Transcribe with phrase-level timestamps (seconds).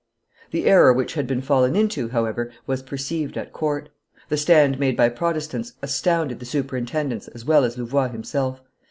[0.49, 3.89] The error which had been fallen into, however, was perceived at court.
[4.29, 8.63] The stand made by Protestants astounded the superintendents as well as Louvois himself.